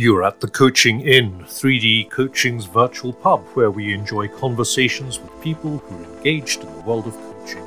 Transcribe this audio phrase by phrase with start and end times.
[0.00, 5.76] You're at the Coaching Inn, 3D Coaching's virtual pub, where we enjoy conversations with people
[5.76, 7.62] who are engaged in the world of coaching.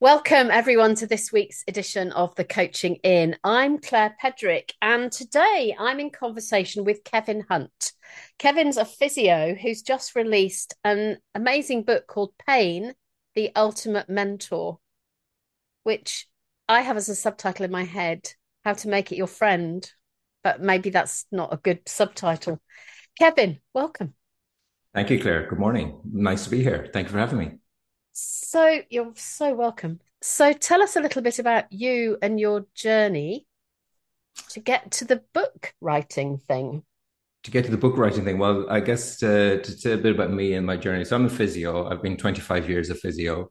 [0.00, 3.36] Welcome, everyone, to this week's edition of the Coaching Inn.
[3.44, 7.92] I'm Claire Pedrick, and today I'm in conversation with Kevin Hunt.
[8.40, 12.94] Kevin's a physio who's just released an amazing book called Pain
[13.36, 14.80] The Ultimate Mentor
[15.82, 16.26] which
[16.68, 18.28] I have as a subtitle in my head
[18.64, 19.90] How to Make It Your Friend,
[20.44, 22.60] but maybe that's not a good subtitle.
[23.18, 24.14] Kevin, welcome.
[24.94, 25.46] Thank you, Claire.
[25.48, 26.00] Good morning.
[26.04, 26.88] Nice to be here.
[26.92, 27.52] Thank you for having me.
[28.12, 30.00] So, you're so welcome.
[30.20, 33.46] So, tell us a little bit about you and your journey
[34.50, 36.82] to get to the book writing thing.
[37.44, 40.14] To get to the book writing thing, well, I guess uh, to say a bit
[40.14, 41.04] about me and my journey.
[41.04, 41.88] So, I'm a physio.
[41.88, 43.50] I've been 25 years a physio.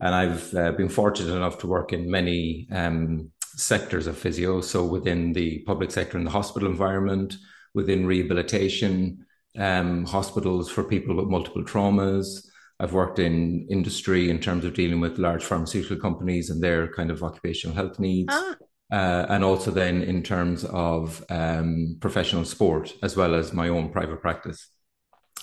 [0.00, 4.60] And I've uh, been fortunate enough to work in many um, sectors of physio.
[4.60, 7.36] So within the public sector in the hospital environment,
[7.74, 9.26] within rehabilitation,
[9.58, 12.46] um, hospitals for people with multiple traumas.
[12.80, 17.10] I've worked in industry in terms of dealing with large pharmaceutical companies and their kind
[17.10, 18.32] of occupational health needs.
[18.32, 18.54] Ah.
[18.90, 23.90] Uh, and also then in terms of um, professional sport as well as my own
[23.90, 24.70] private practice.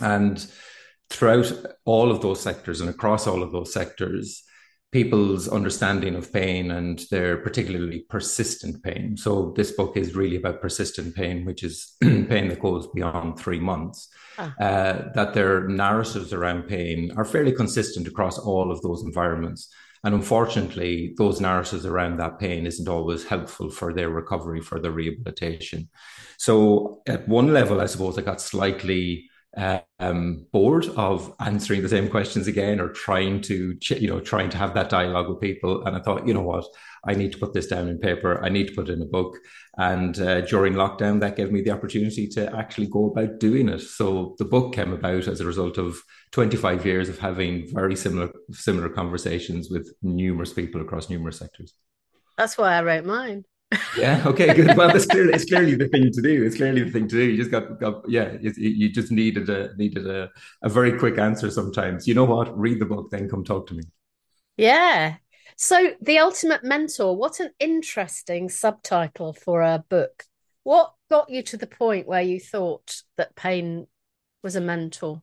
[0.02, 0.44] And
[1.12, 1.54] throughout
[1.86, 4.44] all of those sectors and across all of those sectors,
[4.96, 9.18] people's understanding of pain and their particularly persistent pain.
[9.18, 13.60] So this book is really about persistent pain, which is pain that goes beyond three
[13.60, 14.08] months.
[14.38, 14.54] Ah.
[14.58, 19.68] Uh, that their narratives around pain are fairly consistent across all of those environments.
[20.06, 24.92] And unfortunately, those narratives around that pain isn't always helpful for their recovery, for their
[24.92, 25.90] rehabilitation.
[26.38, 29.30] So, at one level, I suppose I got slightly
[30.00, 34.58] um, bored of answering the same questions again or trying to, you know, trying to
[34.58, 35.86] have that dialogue with people.
[35.86, 36.66] And I thought, you know what,
[37.06, 38.44] I need to put this down in paper.
[38.44, 39.38] I need to put it in a book.
[39.78, 43.80] And uh, during lockdown, that gave me the opportunity to actually go about doing it.
[43.80, 45.98] So the book came about as a result of
[46.32, 51.74] 25 years of having very similar similar conversations with numerous people across numerous sectors.
[52.38, 53.46] That's why I wrote mine
[53.98, 54.24] yeah.
[54.26, 54.54] Okay.
[54.54, 54.76] Good.
[54.78, 56.44] Well, it's clearly it's clearly the thing to do.
[56.44, 57.24] It's clearly the thing to do.
[57.24, 58.36] You just got, got yeah.
[58.42, 60.30] It, you just needed a needed a,
[60.62, 61.50] a very quick answer.
[61.52, 62.58] Sometimes you know what?
[62.58, 63.84] Read the book, then come talk to me.
[64.58, 65.16] Yeah.
[65.58, 67.16] So the ultimate mentor.
[67.16, 70.24] What an interesting subtitle for a book.
[70.64, 73.88] What got you to the point where you thought that pain
[74.44, 75.22] was a mentor?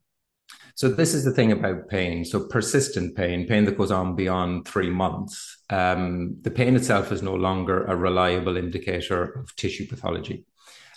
[0.75, 2.25] So this is the thing about pain.
[2.25, 7.23] So persistent pain, pain that goes on beyond three months, um, the pain itself is
[7.23, 10.45] no longer a reliable indicator of tissue pathology.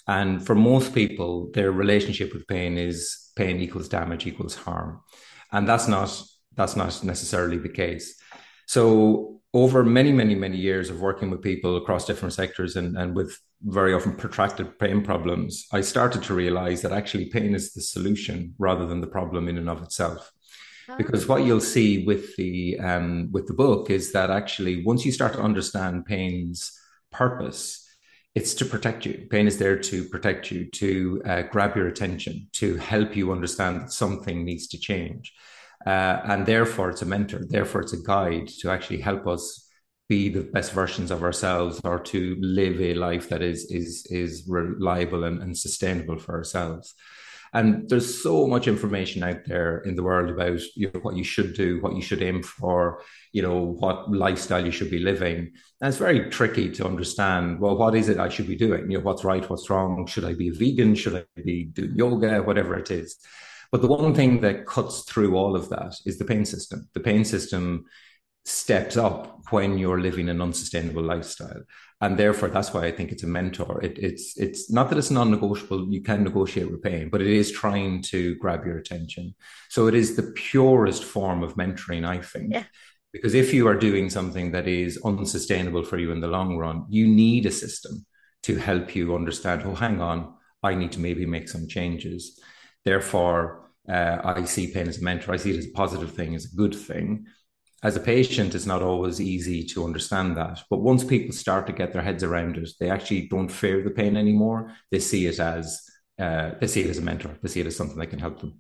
[0.08, 5.02] And for most people, their relationship with pain is pain equals damage equals harm,
[5.52, 6.10] and that's not
[6.56, 8.16] that's not necessarily the case.
[8.68, 13.16] So over many, many, many years of working with people across different sectors and, and
[13.16, 17.82] with very often protracted pain problems, I started to realize that actually pain is the
[17.82, 20.32] solution rather than the problem in and of itself.
[20.90, 20.98] Oh.
[20.98, 25.12] Because what you'll see with the um, with the book is that actually once you
[25.12, 26.78] start to understand pain's
[27.12, 27.88] purpose,
[28.36, 29.28] it's to protect you.
[29.32, 33.82] Pain is there to protect you, to uh, grab your attention, to help you understand
[33.82, 35.34] that something needs to change.
[35.86, 37.42] Uh, and therefore, it's a mentor.
[37.48, 39.65] Therefore, it's a guide to actually help us
[40.08, 44.44] be the best versions of ourselves or to live a life that is is is
[44.48, 46.94] reliable and, and sustainable for ourselves.
[47.54, 51.24] And there's so much information out there in the world about you know, what you
[51.24, 53.02] should do, what you should aim for,
[53.32, 55.54] you know, what lifestyle you should be living.
[55.80, 58.92] And it's very tricky to understand, well, what is it I should be doing?
[58.92, 60.06] You know, what's right, what's wrong?
[60.06, 60.96] Should I be a vegan?
[60.96, 62.44] Should I be doing yoga?
[62.44, 63.18] Whatever it is.
[63.72, 66.90] But the one thing that cuts through all of that is the pain system.
[66.94, 67.86] The pain system
[68.46, 71.64] steps up when you're living an unsustainable lifestyle.
[72.02, 73.82] And therefore, that's why I think it's a mentor.
[73.84, 75.88] It, it's it's not that it's non-negotiable.
[75.92, 79.34] You can negotiate with pain, but it is trying to grab your attention.
[79.70, 82.54] So it is the purest form of mentoring, I think.
[82.54, 82.66] Yeah.
[83.14, 86.86] Because if you are doing something that is unsustainable for you in the long run,
[86.90, 88.06] you need a system
[88.44, 89.64] to help you understand.
[89.66, 92.38] Oh, hang on, I need to maybe make some changes.
[92.84, 95.34] Therefore, uh, I see pain as a mentor.
[95.34, 97.28] I see it as a positive thing, as a good thing.
[97.86, 100.60] As a patient, it's not always easy to understand that.
[100.72, 103.92] But once people start to get their heads around it, they actually don't fear the
[103.92, 104.74] pain anymore.
[104.90, 105.88] They see it as
[106.18, 107.38] uh, they see it as a mentor.
[107.44, 108.60] They see it as something that can help them.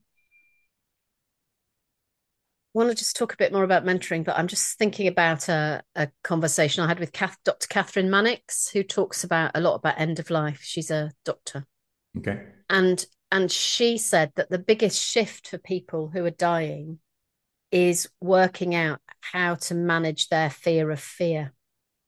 [2.75, 5.50] I want to just talk a bit more about mentoring, but I'm just thinking about
[5.50, 7.68] a, a conversation I had with Kath, Dr.
[7.68, 10.60] Kathryn Mannix, who talks about a lot about end of life.
[10.62, 11.66] She's a doctor.
[12.19, 12.44] Okay.
[12.69, 17.00] And and she said that the biggest shift for people who are dying
[17.72, 21.54] is working out how to manage their fear of fear.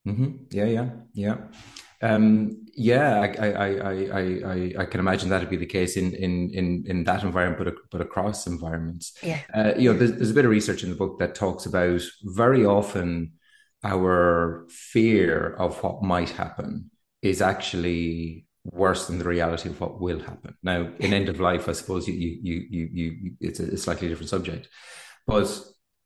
[0.07, 0.31] Mm-hmm.
[0.51, 1.37] Yeah, yeah, yeah.
[2.01, 6.13] Um, yeah, I, I, I, I, I can imagine that would be the case in
[6.13, 9.13] in in, in that environment, but but across environments.
[9.23, 11.65] Yeah, uh, you know, there's, there's a bit of research in the book that talks
[11.65, 13.33] about very often
[13.83, 20.19] our fear of what might happen is actually worse than the reality of what will
[20.19, 20.55] happen.
[20.61, 22.37] Now, in end of life, I suppose you you
[22.69, 24.69] you you, you it's a slightly different subject,
[25.27, 25.47] but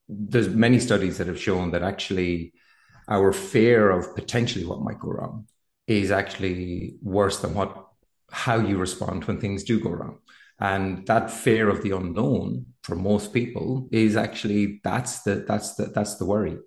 [0.10, 2.54] there's many studies that have shown that actually
[3.08, 5.48] our fear of potentially what might go wrong
[5.88, 7.88] is actually worse than what
[8.32, 10.18] how you respond when things do go wrong.
[10.60, 15.86] And that fear of the unknown for most people is actually that's the that's the
[15.86, 16.58] that's the worry.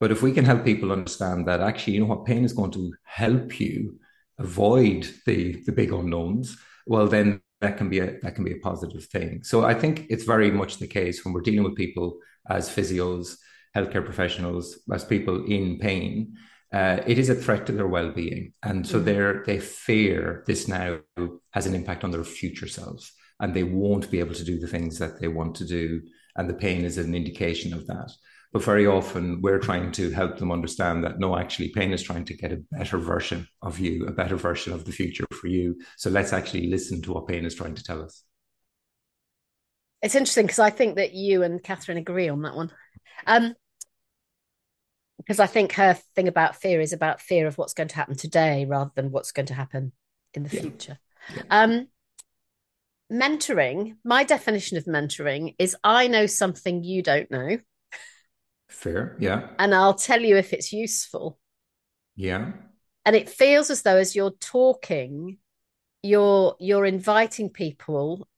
[0.00, 2.70] But if we can help people understand that actually, you know what, pain is going
[2.72, 3.98] to help you
[4.38, 6.56] avoid the the big unknowns,
[6.86, 9.42] well then that can be a that can be a positive thing.
[9.42, 12.18] So I think it's very much the case when we're dealing with people
[12.48, 13.36] as physios,
[13.76, 16.36] healthcare professionals, as people in pain.
[16.72, 19.42] Uh, it is a threat to their well-being, and so mm-hmm.
[19.46, 20.98] they they fear this now
[21.52, 24.66] has an impact on their future selves, and they won't be able to do the
[24.66, 26.02] things that they want to do,
[26.36, 28.10] and the pain is an indication of that.
[28.52, 32.24] But very often we're trying to help them understand that no, actually, pain is trying
[32.26, 35.76] to get a better version of you, a better version of the future for you.
[35.96, 38.24] So let's actually listen to what pain is trying to tell us.
[40.00, 42.70] It's interesting because I think that you and Kathryn agree on that one.
[43.26, 43.54] Um,
[45.18, 48.16] because I think her thing about fear is about fear of what's going to happen
[48.16, 49.92] today rather than what's going to happen
[50.32, 50.60] in the yeah.
[50.62, 50.98] future.
[51.34, 51.42] Yeah.
[51.50, 51.88] Um,
[53.12, 57.58] mentoring, my definition of mentoring is I know something you don't know.
[58.68, 59.48] Fair, yeah.
[59.58, 61.38] And I'll tell you if it's useful.
[62.16, 62.52] Yeah.
[63.04, 65.38] And it feels as though as you're talking,
[66.02, 68.28] you're you're inviting people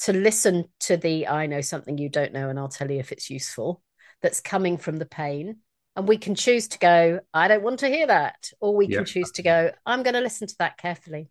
[0.00, 3.12] to listen to the I know something you don't know and I'll tell you if
[3.12, 3.82] it's useful
[4.22, 5.58] that's coming from the pain.
[5.94, 8.50] And we can choose to go, I don't want to hear that.
[8.60, 8.98] Or we yeah.
[8.98, 11.30] can choose to go, I'm going to listen to that carefully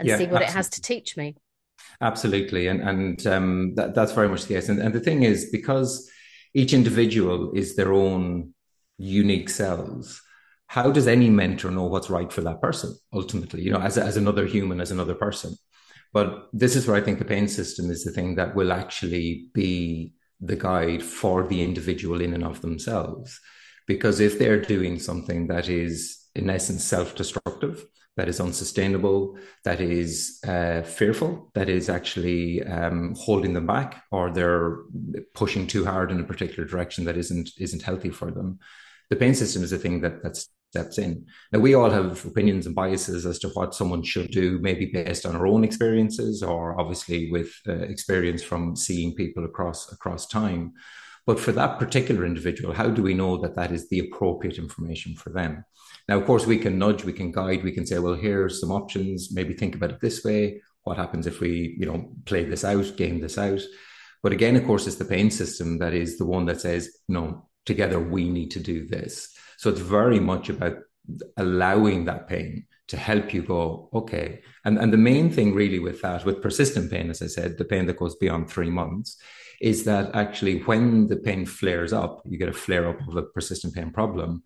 [0.00, 0.46] and yeah, see what absolutely.
[0.46, 1.36] it has to teach me.
[2.00, 2.66] Absolutely.
[2.66, 4.68] And and um, that, that's very much the case.
[4.68, 6.10] And, and the thing is, because
[6.54, 8.54] each individual is their own
[8.96, 10.22] unique selves.
[10.68, 13.62] How does any mentor know what's right for that person ultimately?
[13.62, 15.54] You know as, as another human as another person.
[16.12, 19.48] But this is where i think the pain system is the thing that will actually
[19.52, 23.40] be the guide for the individual in and of themselves.
[23.86, 27.84] Because if they're doing something that is in essence self-destructive
[28.16, 34.30] that is unsustainable, that is uh, fearful, that is actually um, holding them back, or
[34.30, 34.78] they're
[35.34, 38.58] pushing too hard in a particular direction that isn't isn't healthy for them.
[39.10, 40.36] The pain system is a thing that that
[40.74, 41.26] steps in.
[41.52, 45.24] Now we all have opinions and biases as to what someone should do, maybe based
[45.26, 50.72] on our own experiences, or obviously with uh, experience from seeing people across across time.
[51.26, 55.14] But for that particular individual, how do we know that that is the appropriate information
[55.14, 55.64] for them?
[56.08, 58.70] Now, of course, we can nudge, we can guide, we can say, well, here's some
[58.70, 59.32] options.
[59.32, 60.62] Maybe think about it this way.
[60.82, 63.60] What happens if we, you know, play this out, game this out?
[64.22, 67.48] But again, of course, it's the pain system that is the one that says, no,
[67.64, 69.34] together we need to do this.
[69.56, 70.76] So it's very much about
[71.36, 74.42] allowing that pain to help you go, okay.
[74.64, 77.64] And, and the main thing really with that, with persistent pain, as I said, the
[77.64, 79.16] pain that goes beyond three months,
[79.60, 83.22] is that actually when the pain flares up, you get a flare up of a
[83.22, 84.42] persistent pain problem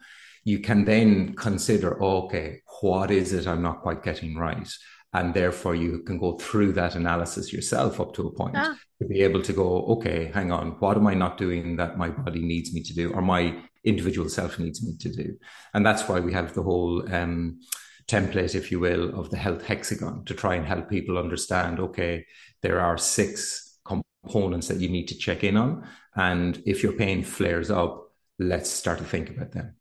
[0.48, 4.70] you can then consider, okay, what is it I'm not quite getting right?
[5.12, 8.74] And therefore, you can go through that analysis yourself up to a point ah.
[9.00, 12.08] to be able to go, okay, hang on, what am I not doing that my
[12.08, 13.42] body needs me to do or my
[13.84, 15.36] individual self needs me to do?
[15.74, 17.60] And that's why we have the whole um,
[18.06, 22.24] template, if you will, of the health hexagon to try and help people understand, okay,
[22.62, 25.86] there are six components that you need to check in on.
[26.16, 29.77] And if your pain flares up, let's start to think about them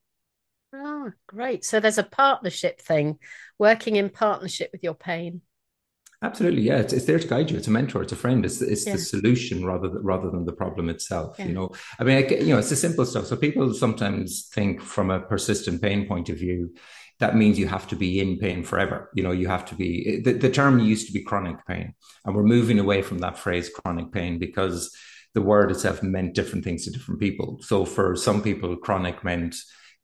[1.27, 1.63] great.
[1.65, 3.19] So there's a partnership thing,
[3.57, 5.41] working in partnership with your pain.
[6.23, 6.77] Absolutely, yeah.
[6.77, 7.57] It's, it's there to guide you.
[7.57, 8.01] It's a mentor.
[8.01, 8.43] It's a friend.
[8.43, 8.93] It's it's yeah.
[8.93, 11.37] the solution rather than rather than the problem itself.
[11.37, 11.45] Yeah.
[11.45, 13.27] You know, I mean, I, you know, it's the simple stuff.
[13.27, 16.73] So people sometimes think from a persistent pain point of view,
[17.19, 19.11] that means you have to be in pain forever.
[19.13, 20.21] You know, you have to be.
[20.21, 21.93] The, the term used to be chronic pain,
[22.25, 24.95] and we're moving away from that phrase chronic pain because
[25.35, 27.59] the word itself meant different things to different people.
[27.61, 29.55] So for some people, chronic meant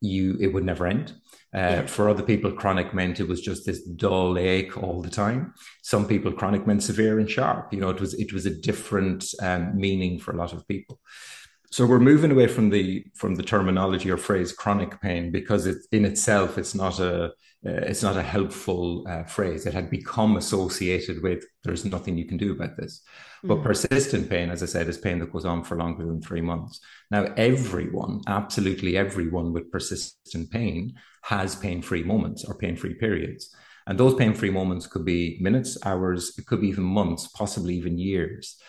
[0.04, 1.14] you it would never end.
[1.54, 1.84] Uh.
[1.84, 5.54] For other people, chronic meant it was just this dull ache all the time.
[5.84, 7.72] Some people, chronic meant severe and sharp.
[7.72, 11.00] You know, it was it was a different um, meaning for a lot of people.
[11.74, 15.78] So we're moving away from the from the terminology or phrase chronic pain because it
[15.92, 17.24] in itself it's not a
[17.66, 19.66] uh, it's not a helpful uh, phrase.
[19.66, 23.02] It had become associated with there's nothing you can do about this.
[23.44, 23.48] Mm.
[23.48, 26.42] But persistent pain, as I said, is pain that goes on for longer than three
[26.42, 26.80] months.
[27.10, 33.50] Now, everyone, absolutely everyone with persistent pain has pain-free moments or pain-free periods.
[33.88, 37.98] And those pain-free moments could be minutes, hours, it could be even months, possibly even
[37.98, 38.62] years.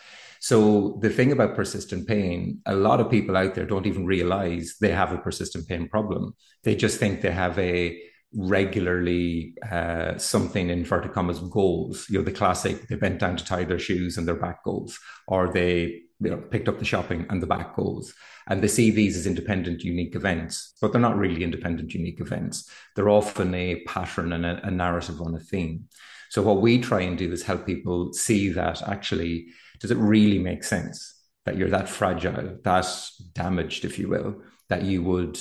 [0.45, 4.75] So the thing about persistent pain, a lot of people out there don't even realize
[4.79, 6.35] they have a persistent pain problem.
[6.63, 7.99] They just think they have a
[8.31, 12.07] regularly uh, something in inverted commas goals.
[12.11, 14.99] You know, the classic, they bent down to tie their shoes and their back goes,
[15.27, 18.13] or they you know, picked up the shopping and the back goes.
[18.47, 22.69] And they see these as independent, unique events, but they're not really independent, unique events.
[22.95, 25.85] They're often a pattern and a, a narrative on a theme.
[26.29, 29.47] So what we try and do is help people see that actually
[29.79, 31.15] does it really make sense
[31.45, 35.37] that you're that fragile, that damaged, if you will, that you would,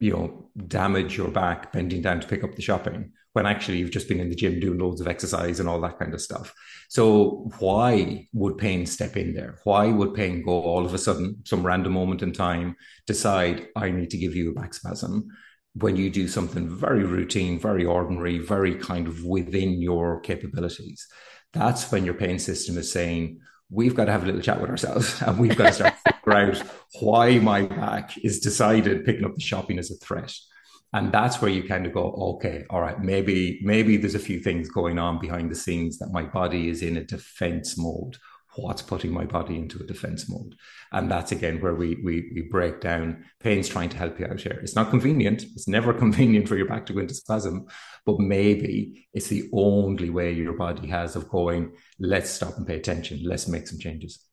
[0.00, 3.90] you know, damage your back bending down to pick up the shopping when actually you've
[3.90, 6.54] just been in the gym doing loads of exercise and all that kind of stuff.
[6.88, 9.58] So why would pain step in there?
[9.64, 12.76] Why would pain go all of a sudden, some random moment in time,
[13.08, 15.26] decide I need to give you a back spasm?
[15.74, 21.04] When you do something very routine, very ordinary, very kind of within your capabilities,
[21.52, 23.40] that's when your pain system is saying,
[23.74, 26.32] we've got to have a little chat with ourselves and we've got to start figure
[26.32, 26.62] out
[27.00, 30.32] why my back is decided picking up the shopping as a threat.
[30.92, 34.38] And that's where you kind of go, okay, all right, maybe, maybe there's a few
[34.38, 38.16] things going on behind the scenes that my body is in a defense mode
[38.56, 40.54] what's putting my body into a defense mode.
[40.92, 44.40] And that's again where we, we, we break down pain's trying to help you out
[44.40, 44.58] here.
[44.62, 45.42] It's not convenient.
[45.42, 47.66] It's never convenient for your back to go into spasm,
[48.06, 52.76] but maybe it's the only way your body has of going, let's stop and pay
[52.76, 53.20] attention.
[53.24, 54.24] Let's make some changes.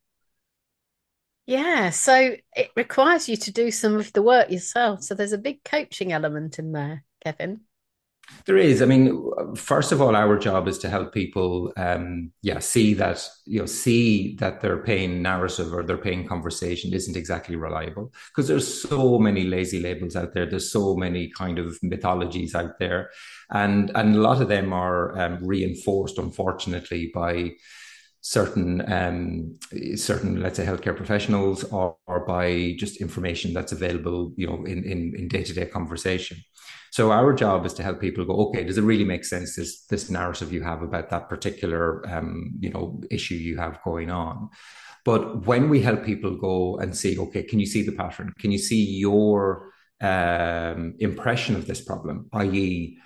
[1.47, 5.03] Yeah, so it requires you to do some of the work yourself.
[5.03, 7.61] So there's a big coaching element in there, Kevin.
[8.45, 8.81] There is.
[8.81, 9.23] I mean,
[9.55, 13.65] first of all, our job is to help people, um, yeah, see that you know,
[13.65, 19.19] see that their pain narrative or their pain conversation isn't exactly reliable because there's so
[19.19, 20.45] many lazy labels out there.
[20.45, 23.11] There's so many kind of mythologies out there,
[23.51, 27.51] and and a lot of them are um, reinforced, unfortunately, by
[28.21, 29.57] certain um,
[29.95, 34.83] certain let's say healthcare professionals or, or by just information that's available you know in
[34.83, 36.37] in, in day-to-day conversation
[36.91, 39.85] so our job is to help people go okay does it really make sense this
[39.85, 44.49] this narrative you have about that particular um, you know issue you have going on
[45.03, 48.51] but when we help people go and see okay can you see the pattern can
[48.51, 49.71] you see your
[50.01, 52.97] um, impression of this problem i.e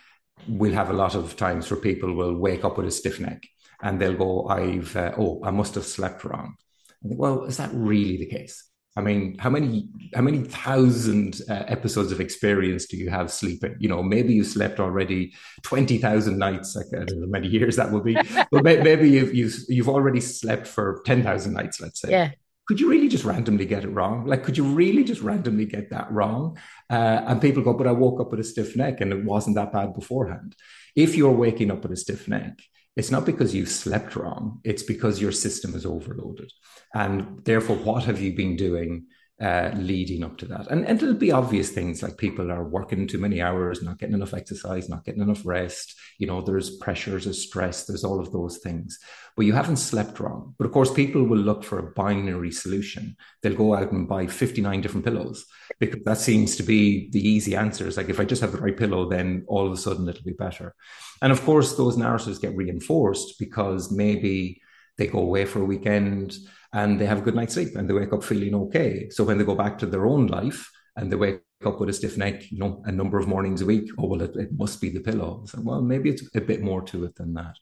[0.48, 3.42] we'll have a lot of times where people will wake up with a stiff neck
[3.82, 6.56] and they'll go, I've, uh, oh, I must have slept wrong.
[7.02, 8.64] Well, is that really the case?
[8.98, 13.76] I mean, how many how many thousand uh, episodes of experience do you have sleeping?
[13.80, 15.34] You know, maybe you slept already
[15.64, 16.76] twenty thousand nights.
[16.76, 18.16] Like I don't know many years that will be,
[18.52, 21.82] but maybe you've you've you've already slept for ten thousand nights.
[21.82, 22.12] Let's say.
[22.12, 22.32] Yeah.
[22.68, 24.26] Could you really just randomly get it wrong?
[24.26, 26.58] Like, could you really just randomly get that wrong?
[26.90, 29.56] Uh, and people go, but I woke up with a stiff neck and it wasn't
[29.58, 30.56] that bad beforehand.
[30.96, 32.60] If you're waking up with a stiff neck,
[32.96, 36.52] it's not because you slept wrong, it's because your system is overloaded.
[36.94, 39.08] And therefore, what have you been doing
[39.42, 40.68] uh, leading up to that.
[40.72, 44.16] And, and it'll be obvious things like people are working too many hours, not getting
[44.16, 45.96] enough exercise, not getting enough rest.
[46.20, 48.98] You know, there's pressures, there's stress, there's all of those things.
[49.36, 50.56] But you haven't slept wrong.
[50.58, 53.18] But of course, people will look for a binary solution.
[53.42, 55.46] They'll go out and buy 59 different pillows
[55.80, 57.86] because that seems to be the easy answer.
[57.86, 60.24] It's like, if I just have the right pillow, then all of a sudden it'll
[60.24, 60.74] be better.
[61.22, 64.62] And of course, those narratives get reinforced because maybe
[64.98, 66.38] they go away for a weekend
[66.76, 69.10] and they have a good night's sleep and they wake up feeling okay.
[69.10, 71.94] So when they go back to their own life and they wake up with a
[71.94, 74.82] stiff neck, you know, a number of mornings a week, oh well, it, it must
[74.82, 75.46] be the pillow.
[75.46, 77.56] So, well, maybe it's a bit more to it than that.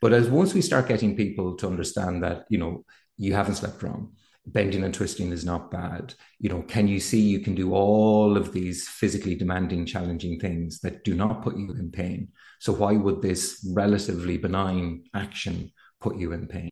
[0.00, 2.84] But as once we start getting people to understand that, you know,
[3.16, 6.14] you haven't slept wrong, bending and twisting is not bad.
[6.40, 10.80] You know, can you see you can do all of these physically demanding, challenging things
[10.80, 12.28] that do not put you in pain?
[12.58, 16.70] So why would this relatively benign action put you in pain?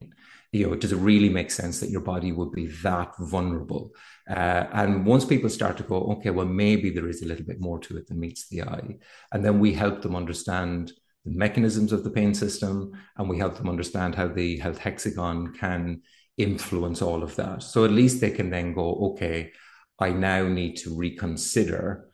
[0.56, 3.92] You know, does it really make sense that your body would be that vulnerable?
[4.28, 7.60] Uh, and once people start to go, okay, well, maybe there is a little bit
[7.60, 8.96] more to it than meets the eye.
[9.32, 10.92] And then we help them understand
[11.24, 15.52] the mechanisms of the pain system and we help them understand how the health hexagon
[15.54, 16.02] can
[16.38, 17.62] influence all of that.
[17.62, 19.52] So at least they can then go, okay,
[19.98, 22.08] I now need to reconsider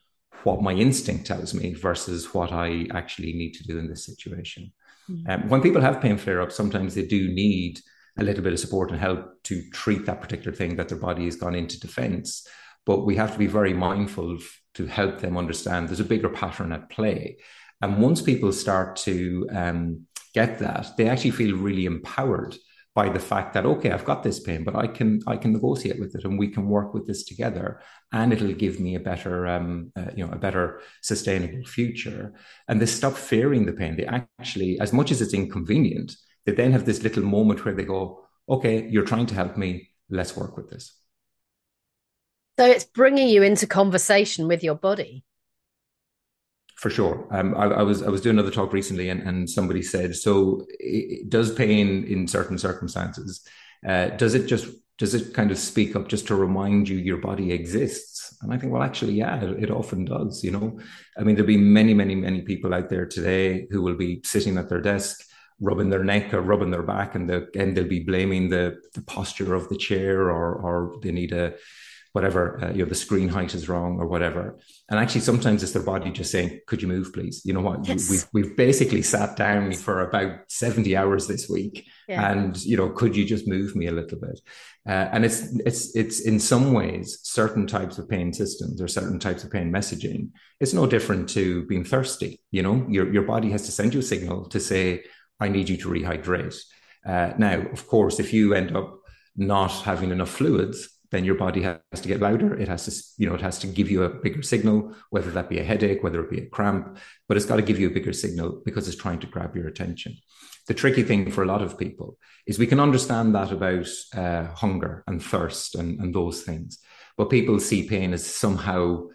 [0.44, 4.72] what my instinct tells me versus what I actually need to do in this situation.
[5.10, 5.30] Mm-hmm.
[5.30, 7.80] Um, when people have pain flare ups, sometimes they do need
[8.18, 11.24] a little bit of support and help to treat that particular thing that their body
[11.24, 12.46] has gone into defense.
[12.84, 14.38] But we have to be very mindful
[14.74, 17.38] to help them understand there's a bigger pattern at play.
[17.80, 22.56] And once people start to um, get that, they actually feel really empowered
[22.94, 25.98] by the fact that okay i've got this pain but i can i can negotiate
[25.98, 27.80] with it and we can work with this together
[28.12, 32.34] and it'll give me a better um, uh, you know a better sustainable future
[32.68, 36.14] and they stop fearing the pain they actually as much as it's inconvenient
[36.44, 39.88] they then have this little moment where they go okay you're trying to help me
[40.10, 40.92] let's work with this
[42.58, 45.24] so it's bringing you into conversation with your body
[46.82, 47.28] for sure.
[47.30, 50.66] Um, I, I, was I was doing another talk recently, and, and somebody said, "So,
[50.80, 53.46] it, does pain in certain circumstances?
[53.86, 54.66] Uh, does it just
[54.98, 58.58] does it kind of speak up just to remind you your body exists?" And I
[58.58, 60.42] think, well, actually, yeah, it, it often does.
[60.42, 60.80] You know,
[61.16, 64.58] I mean, there'll be many, many, many people out there today who will be sitting
[64.58, 65.24] at their desk,
[65.62, 69.02] rubbing their neck or rubbing their back, and, the, and they'll be blaming the the
[69.02, 71.54] posture of the chair, or or they need a
[72.12, 74.58] whatever, uh, you know, the screen height is wrong or whatever.
[74.90, 77.86] And actually, sometimes it's their body just saying, "Could you move, please?" You know what?
[77.88, 78.10] Yes.
[78.10, 82.30] We've we've basically sat down for about seventy hours this week, yeah.
[82.30, 84.40] and you know, could you just move me a little bit?
[84.86, 89.18] Uh, and it's it's it's in some ways certain types of pain systems or certain
[89.18, 90.30] types of pain messaging.
[90.60, 92.40] It's no different to being thirsty.
[92.50, 95.04] You know, your your body has to send you a signal to say,
[95.40, 96.58] "I need you to rehydrate."
[97.04, 99.00] Uh, now, of course, if you end up
[99.36, 102.54] not having enough fluids, then your body has to get louder.
[102.58, 105.50] It has to, you know, it has to give you a bigger signal, whether that
[105.50, 106.98] be a headache, whether it be a cramp,
[107.28, 109.68] but it's got to give you a bigger signal because it's trying to grab your
[109.68, 110.16] attention.
[110.68, 114.44] The tricky thing for a lot of people is we can understand that about uh,
[114.54, 116.78] hunger and thirst and, and those things,
[117.16, 119.08] but people see pain as somehow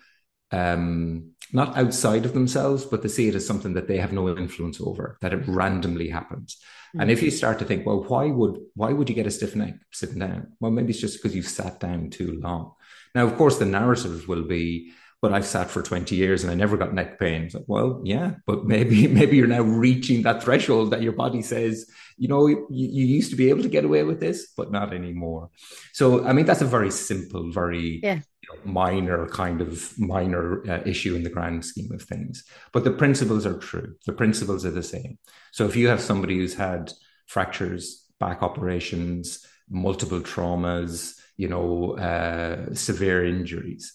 [0.51, 4.29] um, not outside of themselves, but they see it as something that they have no
[4.29, 6.57] influence over, that it randomly happens.
[6.57, 7.01] Mm-hmm.
[7.01, 9.55] And if you start to think, well, why would why would you get a stiff
[9.55, 10.53] neck sitting down?
[10.59, 12.73] Well, maybe it's just because you've sat down too long.
[13.15, 16.55] Now, of course, the narrative will be, but I've sat for 20 years and I
[16.55, 17.49] never got neck pain.
[17.53, 21.89] Like, well, yeah, but maybe maybe you're now reaching that threshold that your body says,
[22.17, 24.93] you know, you, you used to be able to get away with this, but not
[24.93, 25.49] anymore.
[25.93, 28.19] So, I mean, that's a very simple, very yeah
[28.63, 32.43] minor kind of minor uh, issue in the grand scheme of things.
[32.71, 33.95] But the principles are true.
[34.05, 35.17] The principles are the same.
[35.51, 36.91] So if you have somebody who's had
[37.25, 43.93] fractures, back operations, multiple traumas, you know, uh, severe injuries,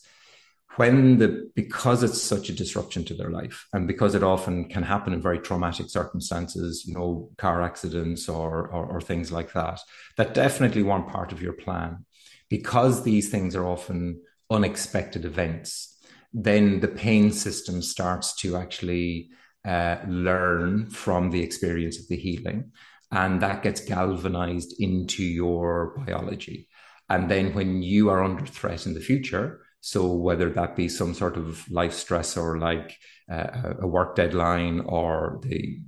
[0.77, 4.83] when the because it's such a disruption to their life and because it often can
[4.83, 9.81] happen in very traumatic circumstances you know car accidents or, or, or things like that
[10.17, 12.05] that definitely weren't part of your plan
[12.53, 15.99] because these things are often unexpected events,
[16.35, 19.31] then the pain system starts to actually
[19.65, 22.73] uh, learn from the experience of the healing.
[23.11, 26.69] And that gets galvanized into your biology.
[27.09, 31.13] And then when you are under threat in the future, so whether that be some
[31.13, 32.97] sort of life stress or like
[33.31, 35.81] uh, a work deadline or the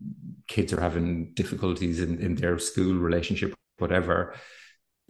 [0.49, 4.35] kids are having difficulties in, in their school relationship, whatever,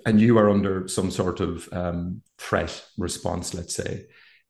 [0.05, 4.05] and you are under some sort of um, threat response, let's say,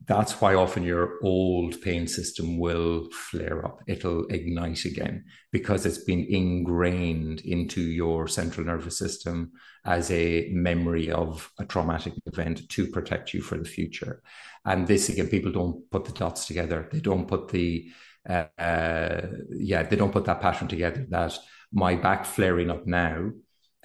[0.07, 3.81] that's why often your old pain system will flare up.
[3.87, 9.51] It'll ignite again because it's been ingrained into your central nervous system
[9.83, 14.21] as a memory of a traumatic event to protect you for the future.
[14.65, 16.87] And this again, people don't put the dots together.
[16.91, 17.89] They don't put the
[18.27, 21.37] uh, uh, yeah, they don't put that pattern together that
[21.71, 23.29] my back flaring up now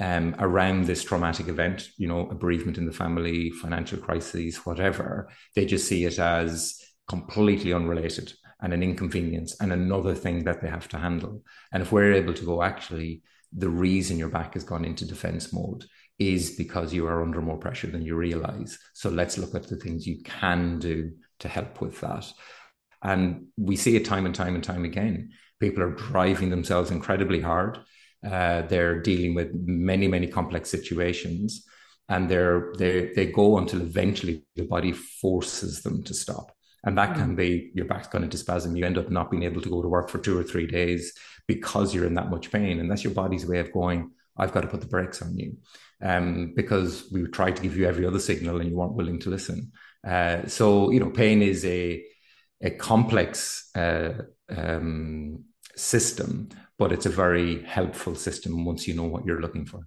[0.00, 5.28] um, around this traumatic event, you know, a bereavement in the family, financial crises, whatever,
[5.54, 8.32] they just see it as completely unrelated
[8.62, 11.42] and an inconvenience and another thing that they have to handle.
[11.72, 15.52] And if we're able to go, actually, the reason your back has gone into defense
[15.52, 15.84] mode
[16.18, 18.78] is because you are under more pressure than you realize.
[18.94, 22.30] So let's look at the things you can do to help with that.
[23.02, 25.30] And we see it time and time and time again.
[25.58, 27.78] People are driving themselves incredibly hard
[28.24, 31.64] uh, they're dealing with many, many complex situations,
[32.09, 36.52] and they're they they go until eventually the body forces them to stop.
[36.85, 38.76] And that can be your back's gone into spasm.
[38.76, 41.12] You end up not being able to go to work for two or three days
[41.46, 42.80] because you're in that much pain.
[42.80, 45.59] And that's your body's way of going, I've got to put the brakes on you.
[46.02, 49.30] Um, because we tried to give you every other signal and you weren't willing to
[49.30, 49.72] listen.
[50.06, 52.02] Uh, so, you know, pain is a,
[52.62, 54.12] a complex uh,
[54.48, 55.44] um,
[55.76, 56.48] system,
[56.81, 59.83] but it's a very helpful system once you know what you're looking for.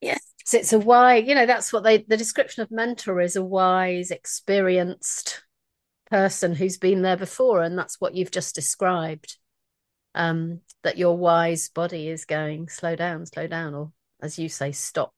[0.00, 3.36] Yes, so it's a wise, you know, that's what they, the description of mentor is
[3.36, 5.42] a wise, experienced
[6.10, 7.62] person who's been there before.
[7.62, 9.38] And that's what you've just described.
[10.14, 13.92] um, that your wise body is going slow down, slow down, or
[14.22, 15.14] as you say, stop.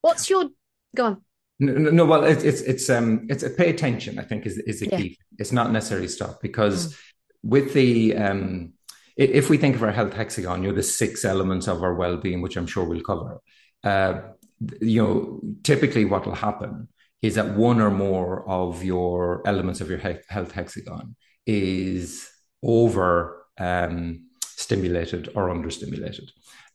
[0.00, 0.48] What's your
[0.96, 1.22] go on?
[1.58, 4.18] No, no well, it, it's it's um it's a pay attention.
[4.18, 4.98] I think is is the yeah.
[4.98, 5.18] key.
[5.38, 6.98] It's not necessarily stop because mm.
[7.42, 8.72] With the um
[9.16, 12.40] if we think of our health hexagon, you know, the six elements of our well-being,
[12.40, 13.40] which I'm sure we'll cover.
[13.84, 14.20] Uh,
[14.80, 16.88] you know, typically what will happen
[17.20, 21.14] is that one or more of your elements of your health hexagon
[21.46, 22.28] is
[22.62, 26.30] over um, stimulated or understimulated.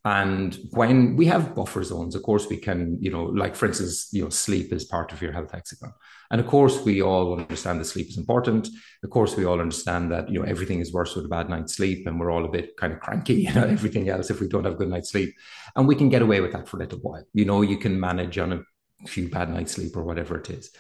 [0.07, 4.07] And when we have buffer zones, of course, we can, you know, like for instance,
[4.13, 5.91] you know, sleep is part of your health hexagon.
[6.31, 8.69] And of course, we all understand that sleep is important.
[9.03, 11.75] Of course, we all understand that, you know, everything is worse with a bad night's
[11.75, 14.47] sleep and we're all a bit kind of cranky, you know, everything else if we
[14.47, 15.35] don't have good night's sleep.
[15.75, 17.25] And we can get away with that for a little while.
[17.33, 20.71] You know, you can manage on a few bad nights sleep or whatever it is.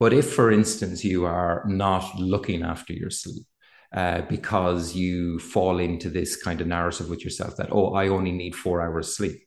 [0.00, 3.46] But if, for instance, you are not looking after your sleep,
[3.94, 8.32] uh, because you fall into this kind of narrative with yourself that, oh, I only
[8.32, 9.40] need four hours sleep.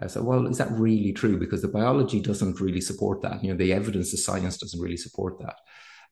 [0.00, 1.38] I said, well, is that really true?
[1.38, 3.44] Because the biology doesn't really support that.
[3.44, 5.54] You know, the evidence, the science doesn't really support that.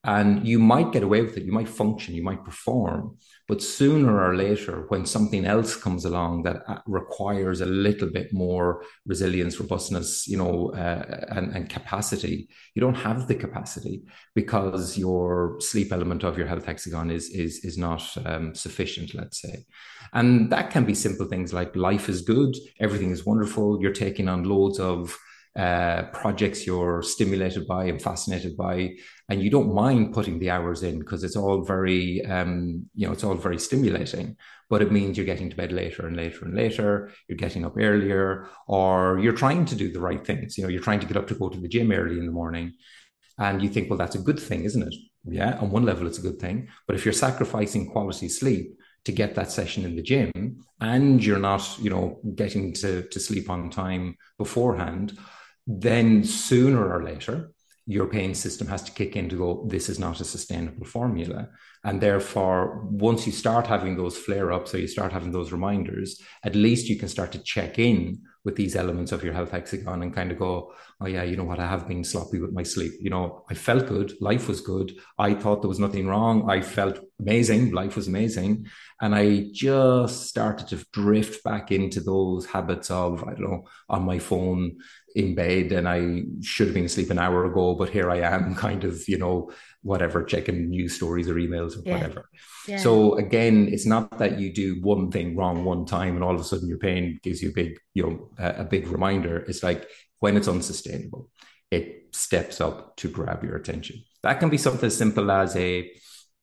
[0.03, 4.19] And you might get away with it, you might function, you might perform, but sooner
[4.19, 9.59] or later, when something else comes along that uh, requires a little bit more resilience,
[9.59, 15.91] robustness, you know, uh, and, and capacity, you don't have the capacity because your sleep
[15.91, 19.65] element of your health hexagon is is is not um, sufficient, let's say.
[20.13, 24.29] And that can be simple things like life is good, everything is wonderful, you're taking
[24.29, 25.15] on loads of
[25.57, 28.95] uh, projects you're stimulated by and fascinated by,
[29.29, 33.13] and you don't mind putting the hours in because it's all very, um, you know,
[33.13, 34.37] it's all very stimulating.
[34.69, 37.11] But it means you're getting to bed later and later and later.
[37.27, 40.57] You're getting up earlier, or you're trying to do the right things.
[40.57, 42.31] You know, you're trying to get up to go to the gym early in the
[42.31, 42.73] morning,
[43.37, 44.95] and you think, well, that's a good thing, isn't it?
[45.25, 46.69] Yeah, on one level, it's a good thing.
[46.87, 51.39] But if you're sacrificing quality sleep to get that session in the gym and you're
[51.39, 55.17] not you know getting to, to sleep on time beforehand
[55.79, 57.51] then sooner or later,
[57.87, 61.49] your pain system has to kick in to go, this is not a sustainable formula.
[61.83, 66.21] And therefore, once you start having those flare ups or you start having those reminders,
[66.43, 70.01] at least you can start to check in with these elements of your health hexagon
[70.01, 71.59] and kind of go, oh, yeah, you know what?
[71.59, 72.93] I have been sloppy with my sleep.
[72.99, 74.13] You know, I felt good.
[74.19, 74.97] Life was good.
[75.19, 76.49] I thought there was nothing wrong.
[76.49, 77.71] I felt amazing.
[77.71, 78.67] Life was amazing.
[78.99, 84.03] And I just started to drift back into those habits of, I don't know, on
[84.03, 84.77] my phone,
[85.15, 88.55] in bed and I should have been asleep an hour ago, but here I am
[88.67, 91.93] kind of, you know, whatever, checking news stories or emails or yeah.
[91.93, 92.29] whatever.
[92.67, 92.77] Yeah.
[92.77, 96.41] So again, it's not that you do one thing wrong one time and all of
[96.41, 99.37] a sudden your pain gives you a big, you know, a, big reminder.
[99.39, 99.87] It's like
[100.19, 101.29] when it's unsustainable,
[101.69, 104.03] it steps up to grab your attention.
[104.23, 105.91] That can be something as simple as a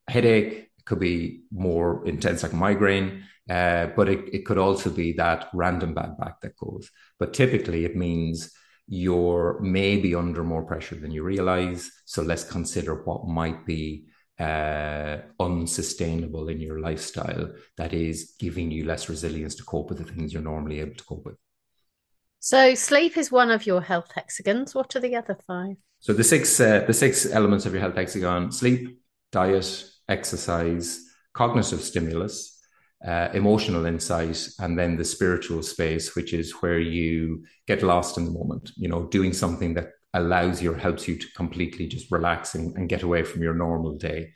[0.09, 3.24] headache, it could be more intense like a migraine.
[3.48, 6.90] Uh, but it, it could also be that random bad back that goes.
[7.18, 8.52] But typically, it means
[8.88, 11.90] you're maybe under more pressure than you realize.
[12.07, 14.07] So let's consider what might be
[14.38, 20.05] uh, unsustainable in your lifestyle that is giving you less resilience to cope with the
[20.05, 21.37] things you're normally able to cope with.
[22.40, 24.74] So sleep is one of your health hexagons.
[24.74, 25.77] What are the other five?
[25.98, 29.01] So the six uh, the six elements of your health hexagon: sleep,
[29.33, 32.58] diet, exercise, cognitive stimulus,
[33.06, 38.24] uh, emotional insight and then the spiritual space which is where you get lost in
[38.24, 42.11] the moment you know doing something that allows you or helps you to completely just
[42.11, 44.32] relax and, and get away from your normal day.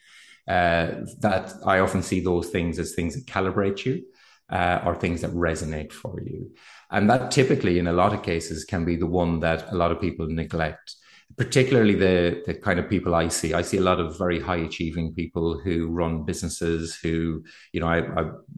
[0.48, 4.02] Uh, that i often see those things as things that calibrate you
[4.50, 6.50] uh, or things that resonate for you.
[6.90, 9.92] And that typically in a lot of cases can be the one that a lot
[9.92, 10.96] of people neglect
[11.36, 13.54] particularly the the kind of people I see.
[13.54, 16.96] I see a lot of very high achieving people who run businesses.
[16.96, 17.98] Who you know, I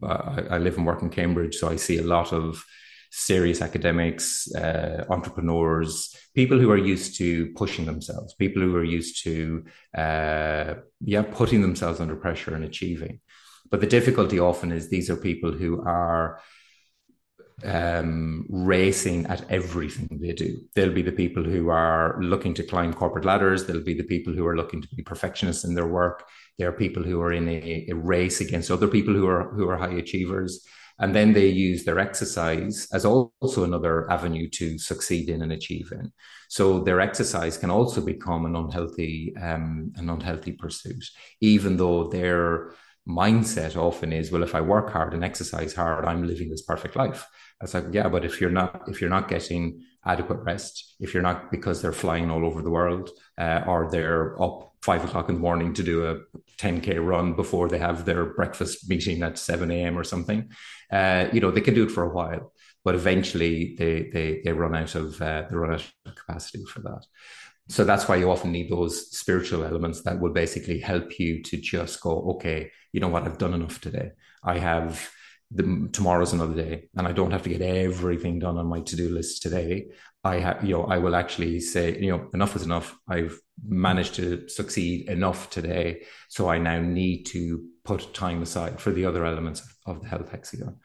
[0.03, 2.63] I, I live and work in Cambridge, so I see a lot of
[3.11, 9.23] serious academics, uh, entrepreneurs, people who are used to pushing themselves, people who are used
[9.23, 9.63] to
[9.97, 13.19] uh, yeah putting themselves under pressure and achieving.
[13.71, 16.39] But the difficulty often is these are people who are
[17.63, 20.59] um, racing at everything they do.
[20.75, 23.65] They'll be the people who are looking to climb corporate ladders.
[23.65, 26.27] They'll be the people who are looking to be perfectionists in their work.
[26.57, 29.69] There are people who are in a, a race against other people who are who
[29.69, 30.65] are high achievers.
[30.97, 35.91] And then they use their exercise as also another avenue to succeed in and achieve
[35.91, 36.11] in.
[36.47, 41.03] So their exercise can also become an unhealthy, um, an unhealthy pursuit,
[41.41, 42.71] even though their
[43.07, 46.95] mindset often is, well, if I work hard and exercise hard, I'm living this perfect
[46.95, 47.27] life.
[47.61, 51.23] It's like, yeah, but if you're not if you're not getting adequate rest, if you're
[51.23, 55.35] not because they're flying all over the world, uh, or they're up five o'clock in
[55.35, 56.19] the morning to do a
[56.59, 59.97] 10k run before they have their breakfast meeting at 7 a.m.
[59.97, 60.51] or something.
[60.91, 64.51] Uh, you know, they can do it for a while, but eventually they they they
[64.51, 67.05] run out of uh, they run out of capacity for that.
[67.67, 71.57] So that's why you often need those spiritual elements that will basically help you to
[71.57, 74.11] just go, okay, you know what, I've done enough today.
[74.43, 75.09] I have
[75.51, 79.09] the tomorrow's another day and i don't have to get everything done on my to-do
[79.09, 79.87] list today.
[80.23, 82.97] I have you know i will actually say you know enough is enough.
[83.07, 88.91] I've managed to succeed enough today so i now need to put time aside for
[88.91, 90.77] the other elements of, of the health hexagon.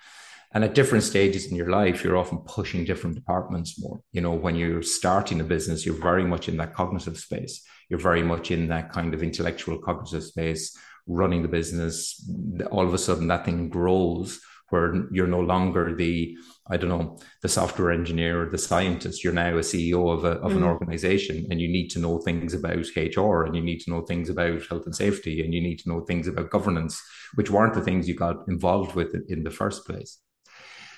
[0.53, 4.01] And at different stages in your life you're often pushing different departments more.
[4.13, 7.63] You know when you're starting a business you're very much in that cognitive space.
[7.89, 12.31] You're very much in that kind of intellectual cognitive space running the business.
[12.71, 16.37] All of a sudden that thing grows where you're no longer the
[16.71, 19.25] I don't know the software engineer or the scientist.
[19.25, 20.59] You're now a CEO of, a, of mm.
[20.59, 24.03] an organization, and you need to know things about HR, and you need to know
[24.03, 27.03] things about health and safety, and you need to know things about governance,
[27.35, 30.19] which weren't the things you got involved with in the first place.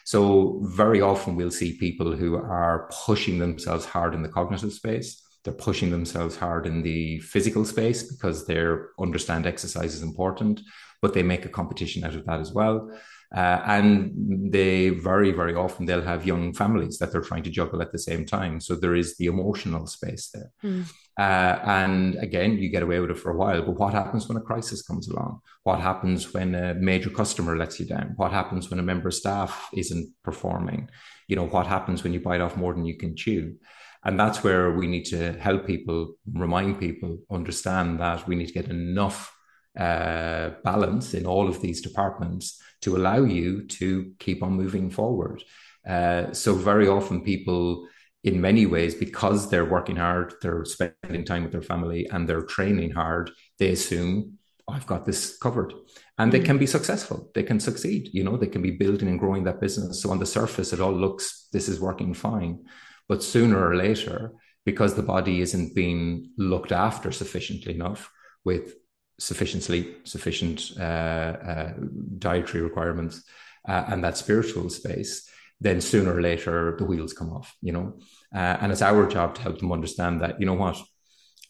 [0.04, 5.22] So very often we'll see people who are pushing themselves hard in the cognitive space.
[5.44, 8.64] They're pushing themselves hard in the physical space because they
[9.00, 10.60] understand exercise is important,
[11.00, 12.90] but they make a competition out of that as well.
[13.34, 14.12] Uh, and
[14.52, 17.98] they very, very often they'll have young families that they're trying to juggle at the
[17.98, 18.60] same time.
[18.60, 20.50] So there is the emotional space there.
[20.62, 20.84] Mm.
[21.18, 23.62] Uh, and again, you get away with it for a while.
[23.62, 25.40] But what happens when a crisis comes along?
[25.62, 28.12] What happens when a major customer lets you down?
[28.16, 30.90] What happens when a member of staff isn't performing?
[31.26, 33.56] You know, what happens when you bite off more than you can chew?
[34.04, 38.52] And that's where we need to help people, remind people, understand that we need to
[38.52, 39.34] get enough
[39.78, 45.42] uh, balance in all of these departments to allow you to keep on moving forward.
[45.88, 47.88] Uh, so very often people
[48.24, 52.42] in many ways because they're working hard they're spending time with their family and they're
[52.42, 55.72] training hard they assume i've got this covered.
[56.18, 56.44] And they mm.
[56.44, 57.30] can be successful.
[57.34, 58.36] They can succeed you know?
[58.36, 60.02] They can be building and growing that business.
[60.02, 62.64] So on the surface it all looks this is working fine.
[63.08, 64.32] But sooner or later
[64.64, 68.10] because the body isn't being looked after sufficiently enough
[68.44, 68.74] with
[69.22, 71.72] sufficient sleep, sufficient uh, uh,
[72.18, 73.22] dietary requirements,
[73.68, 75.28] uh, and that spiritual space,
[75.60, 77.94] then sooner or later the wheels come off, you know.
[78.34, 80.76] Uh, and it's our job to help them understand that, you know what,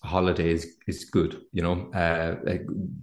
[0.04, 2.34] a holiday is, is good, you know, uh,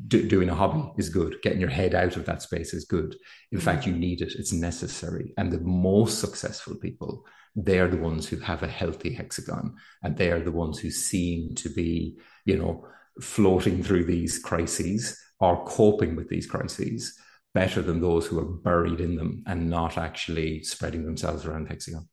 [0.08, 3.15] do, doing a hobby is good, getting your head out of that space is good.
[3.51, 5.34] In fact, you need it, it's necessary.
[5.38, 10.15] And the most successful people, they are the ones who have a healthy hexagon, and
[10.15, 12.86] they are the ones who seem to be, you know,
[13.21, 17.17] floating through these crises or coping with these crises
[17.53, 22.08] better than those who are buried in them and not actually spreading themselves around hexagon.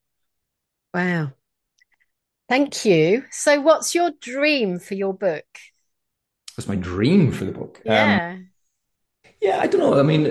[0.95, 1.33] Wow.
[2.49, 3.25] Thank you.
[3.31, 5.45] So, what's your dream for your book?
[6.55, 7.83] What's my dream for the book?
[7.85, 8.33] Yeah.
[8.33, 8.49] Um,
[9.41, 9.99] yeah, I don't know.
[9.99, 10.25] I mean,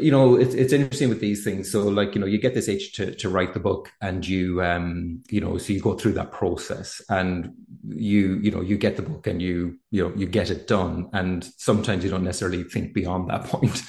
[0.00, 1.70] you know, it's it's interesting with these things.
[1.70, 4.62] So, like, you know, you get this itch to to write the book, and you,
[4.62, 7.52] um, you know, so you go through that process, and
[7.88, 11.08] you, you know, you get the book, and you, you know, you get it done,
[11.12, 13.82] and sometimes you don't necessarily think beyond that point.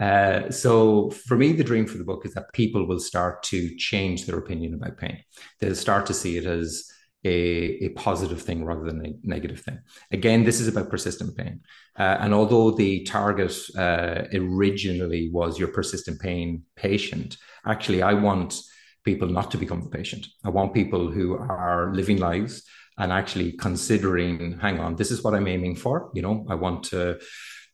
[0.00, 3.76] Uh, so, for me, the dream for the book is that people will start to
[3.76, 5.22] change their opinion about pain.
[5.60, 6.90] They'll start to see it as
[7.24, 9.80] a, a positive thing rather than a negative thing.
[10.10, 11.60] Again, this is about persistent pain.
[11.98, 18.60] Uh, and although the target uh, originally was your persistent pain patient, actually, I want
[19.04, 20.26] people not to become the patient.
[20.44, 22.62] I want people who are living lives
[22.98, 26.10] and actually considering, hang on, this is what I'm aiming for.
[26.14, 27.18] You know, I want to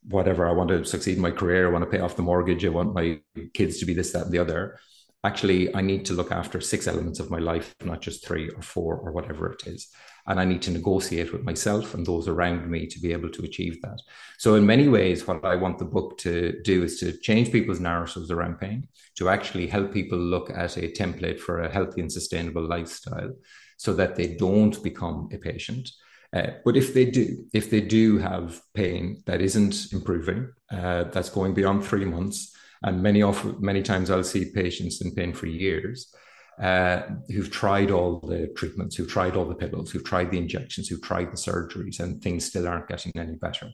[0.09, 2.65] whatever i want to succeed in my career i want to pay off the mortgage
[2.65, 3.21] i want my
[3.55, 4.77] kids to be this that and the other
[5.25, 8.63] actually I need to look after six elements of my life, not just three or
[8.63, 9.89] four or whatever it is.
[10.27, 13.43] And I need to negotiate with myself and those around me to be able to
[13.43, 13.99] achieve that.
[14.39, 17.81] So, in many ways, what I want the book to do is to change people's
[17.81, 22.13] narratives around pain, to actually help people look at a template for a healthy and
[22.13, 23.33] sustainable lifestyle
[23.79, 25.91] so that they don't become a patient.
[26.33, 31.29] Uh, but if they do, if they do have pain that isn't improving, uh, that's
[31.29, 35.47] going beyond three months, and many of many times I'll see patients in pain for
[35.47, 36.15] years
[36.61, 40.89] uh, who've tried all the treatments, who've tried all the pills, who've tried the injections,
[40.89, 43.71] who've tried the surgeries, and things still aren't getting any better.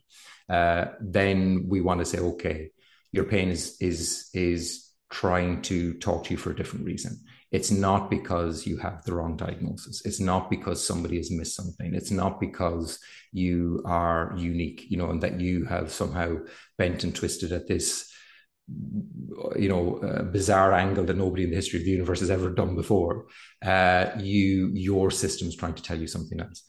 [0.49, 2.71] Uh, then we want to say, okay,
[3.13, 7.19] your pain is is is trying to talk to you for a different reason.
[7.51, 10.05] It's not because you have the wrong diagnosis.
[10.05, 11.95] It's not because somebody has missed something.
[11.95, 12.99] It's not because
[13.33, 16.39] you are unique, you know, and that you have somehow
[16.77, 18.08] bent and twisted at this
[19.57, 20.01] you know
[20.33, 23.27] bizarre angle that nobody in the history of the universe has ever done before
[23.65, 26.63] uh, you your system's trying to tell you something else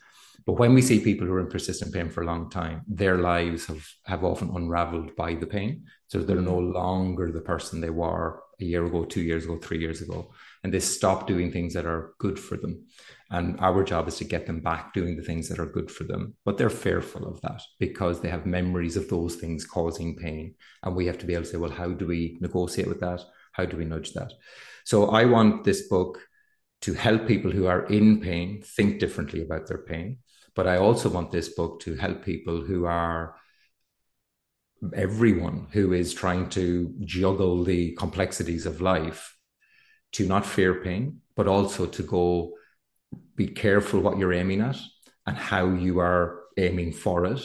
[0.45, 3.17] But when we see people who are in persistent pain for a long time, their
[3.17, 5.85] lives have, have often unraveled by the pain.
[6.07, 9.79] So they're no longer the person they were a year ago, two years ago, three
[9.79, 10.31] years ago.
[10.63, 12.85] And they stop doing things that are good for them.
[13.31, 16.03] And our job is to get them back doing the things that are good for
[16.03, 16.35] them.
[16.45, 20.55] But they're fearful of that because they have memories of those things causing pain.
[20.83, 23.21] And we have to be able to say, well, how do we negotiate with that?
[23.51, 24.33] How do we nudge that?
[24.83, 26.19] So I want this book
[26.81, 30.19] to help people who are in pain think differently about their pain.
[30.55, 33.35] But I also want this book to help people who are
[34.93, 39.35] everyone who is trying to juggle the complexities of life
[40.13, 42.53] to not fear pain, but also to go
[43.35, 44.77] be careful what you're aiming at
[45.25, 47.41] and how you are aiming for it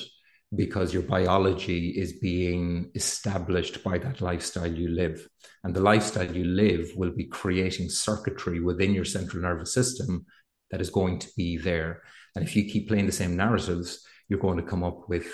[0.56, 5.26] because your biology is being established by that lifestyle you live.
[5.62, 10.26] And the lifestyle you live will be creating circuitry within your central nervous system
[10.70, 12.02] that is going to be there.
[12.34, 15.26] And if you keep playing the same narratives, you're going to come up with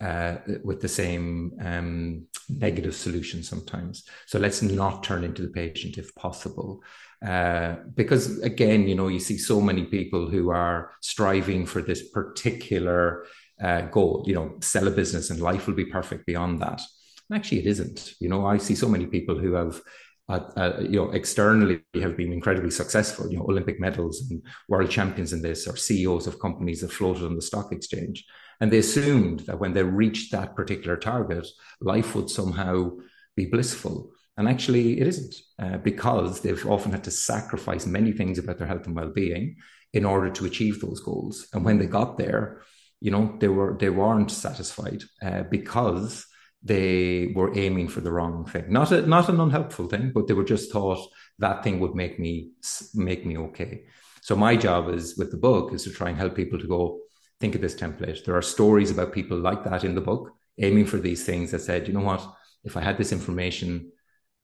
[0.00, 4.04] uh, with the same um, negative solution sometimes.
[4.26, 6.82] So let's not turn into the patient if possible.
[7.26, 12.10] Uh, because again, you know, you see so many people who are striving for this
[12.10, 13.26] particular
[13.62, 16.82] uh, goal, you know, sell a business and life will be perfect beyond that.
[17.28, 18.14] And actually, it isn't.
[18.20, 19.80] You know, I see so many people who have
[20.28, 24.90] uh, uh, you know, externally have been incredibly successful, you know, Olympic medals and world
[24.90, 28.24] champions in this, or CEOs of companies that floated on the stock exchange.
[28.60, 31.46] And they assumed that when they reached that particular target,
[31.80, 32.92] life would somehow
[33.36, 34.12] be blissful.
[34.38, 38.66] And actually, it isn't, uh, because they've often had to sacrifice many things about their
[38.66, 39.56] health and well-being
[39.92, 41.46] in order to achieve those goals.
[41.52, 42.62] And when they got there,
[43.00, 46.26] you know, they were they weren't satisfied uh, because
[46.62, 48.72] they were aiming for the wrong thing.
[48.72, 51.06] Not a, not an unhelpful thing, but they were just thought
[51.38, 52.50] that thing would make me
[52.94, 53.84] make me okay.
[54.22, 57.00] So my job is with the book is to try and help people to go
[57.40, 58.24] think of this template.
[58.24, 61.60] There are stories about people like that in the book, aiming for these things that
[61.60, 62.26] said, you know what,
[62.64, 63.92] if I had this information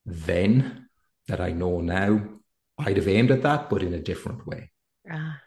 [0.04, 0.88] then
[1.28, 2.20] that I know now,
[2.78, 4.70] I'd have aimed at that, but in a different way.
[5.10, 5.40] Ah.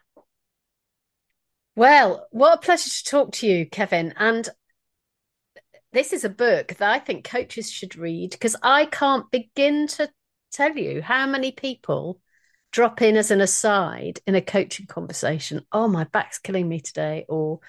[1.74, 4.14] Well, what a pleasure to talk to you, Kevin.
[4.16, 4.48] And
[5.92, 10.10] this is a book that I think coaches should read because I can't begin to
[10.50, 12.20] tell you how many people
[12.72, 15.64] drop in as an aside in a coaching conversation.
[15.72, 17.60] Oh, my back's killing me today, or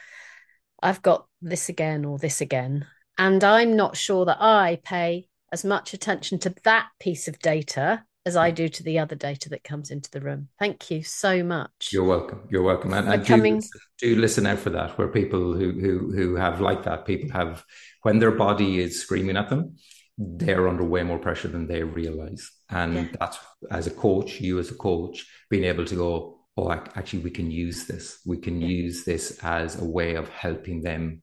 [0.82, 2.86] I've got this again, or this again.
[3.18, 8.04] And I'm not sure that I pay as much attention to that piece of data
[8.26, 10.50] as I do to the other data that comes into the room.
[10.60, 11.90] Thank you so much.
[11.94, 12.42] You're welcome.
[12.50, 12.94] You're welcome.
[12.94, 13.62] And, and do,
[14.00, 17.64] do listen out for that, where people who who who have like that, people have
[18.02, 19.78] when their body is screaming at them,
[20.18, 22.50] they're under way more pressure than they realize.
[22.70, 23.08] And yeah.
[23.20, 23.38] that's
[23.70, 27.52] as a coach, you as a coach, being able to go, oh, actually, we can
[27.52, 28.20] use this.
[28.26, 28.68] We can yeah.
[28.68, 31.22] use this as a way of helping them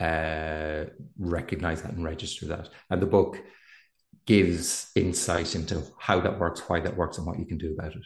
[0.00, 0.84] uh,
[1.18, 2.68] recognize that and register that.
[2.90, 3.40] And the book
[4.26, 7.94] gives insight into how that works, why that works, and what you can do about
[7.94, 8.02] it.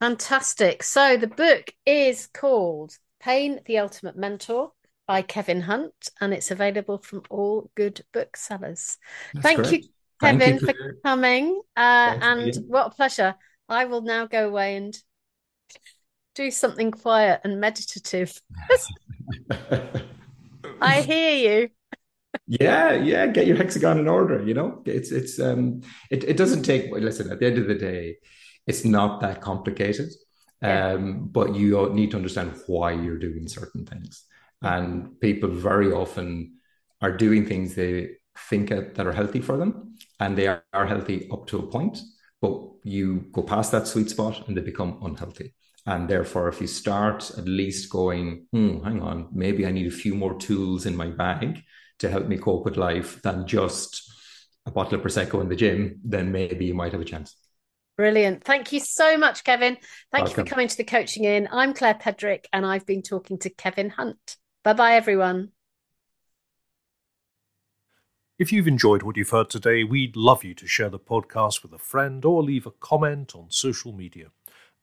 [0.00, 0.82] Fantastic.
[0.82, 4.72] So the book is called Pain, the Ultimate Mentor
[5.08, 8.98] by Kevin Hunt, and it's available from all good booksellers.
[9.34, 9.72] That's Thank great.
[9.72, 9.88] you,
[10.20, 11.60] Kevin, Thank you for, for coming.
[11.76, 13.34] Uh, and what a pleasure.
[13.68, 14.96] I will now go away and
[16.34, 18.40] do something quiet and meditative.
[20.80, 21.70] I hear you
[22.46, 26.62] yeah yeah get your hexagon in order you know it's it's um it, it doesn't
[26.62, 28.16] take listen at the end of the day
[28.66, 30.08] it's not that complicated
[30.62, 30.92] yeah.
[30.92, 34.24] um but you need to understand why you're doing certain things
[34.62, 36.58] and people very often
[37.00, 38.10] are doing things they
[38.50, 41.98] think that are healthy for them and they are, are healthy up to a point
[42.40, 45.54] but you go past that sweet spot and they become unhealthy
[45.86, 49.90] and therefore if you start at least going hmm, hang on maybe i need a
[49.90, 51.62] few more tools in my bag
[51.98, 54.08] to help me cope with life than just
[54.66, 57.34] a bottle of prosecco in the gym, then maybe you might have a chance.
[57.96, 58.44] Brilliant.
[58.44, 59.76] Thank you so much, Kevin.
[60.12, 60.30] Thank Welcome.
[60.30, 61.48] you for coming to the Coaching Inn.
[61.50, 64.36] I'm Claire Pedrick and I've been talking to Kevin Hunt.
[64.68, 65.52] Bye bye, everyone.
[68.38, 71.72] If you've enjoyed what you've heard today, we'd love you to share the podcast with
[71.72, 74.26] a friend or leave a comment on social media.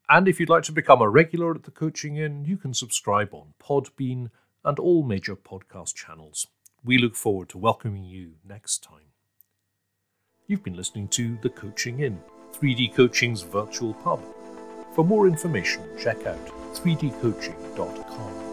[0.10, 3.32] And if you'd like to become a regular at the Coaching Inn, you can subscribe
[3.32, 4.32] on Podbean
[4.64, 6.48] and all major podcast channels.
[6.84, 9.14] We look forward to welcoming you next time.
[10.48, 12.20] You've been listening to The Coaching Inn,
[12.54, 14.24] 3D Coaching's virtual pub.
[14.96, 16.44] For more information, check out
[16.74, 18.45] 3dcoaching.com.